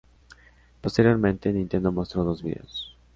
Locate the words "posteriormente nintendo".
0.81-1.91